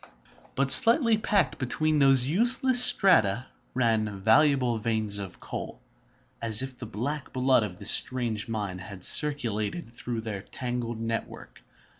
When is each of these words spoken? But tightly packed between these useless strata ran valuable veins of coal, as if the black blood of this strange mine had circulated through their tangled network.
But 0.55 0.69
tightly 0.69 1.19
packed 1.19 1.59
between 1.59 1.99
these 1.99 2.27
useless 2.27 2.83
strata 2.83 3.45
ran 3.75 4.19
valuable 4.23 4.79
veins 4.79 5.19
of 5.19 5.39
coal, 5.39 5.79
as 6.41 6.63
if 6.63 6.75
the 6.79 6.87
black 6.87 7.31
blood 7.31 7.61
of 7.61 7.77
this 7.77 7.91
strange 7.91 8.47
mine 8.47 8.79
had 8.79 9.03
circulated 9.03 9.87
through 9.91 10.21
their 10.21 10.41
tangled 10.41 10.99
network. 10.99 11.61